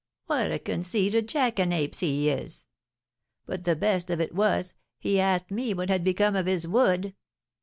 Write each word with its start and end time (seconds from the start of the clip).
What 0.25 0.51
a 0.51 0.57
conceited 0.57 1.27
jackanapes 1.27 1.99
he 1.99 2.27
is! 2.31 2.65
But 3.45 3.65
the 3.65 3.75
best 3.75 4.09
of 4.09 4.19
it 4.19 4.33
was, 4.33 4.73
he 4.97 5.19
asked 5.19 5.51
me 5.51 5.75
what 5.75 5.89
had 5.89 6.03
become 6.03 6.35
of 6.35 6.47
his 6.47 6.67
wood! 6.67 7.13